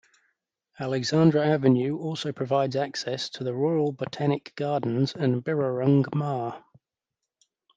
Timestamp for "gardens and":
4.55-5.43